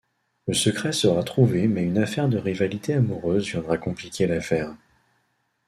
Le 0.47 0.55
secret 0.55 0.93
sera 0.93 1.21
trouvé 1.21 1.67
mais 1.67 1.83
une 1.83 1.99
affaire 1.99 2.27
de 2.27 2.39
rivalité 2.39 2.95
amoureuse 2.95 3.45
viendra 3.47 3.77
compliquer 3.77 4.25
l'affaire. 4.25 4.75